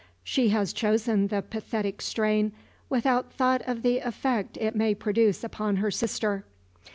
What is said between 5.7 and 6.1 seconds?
her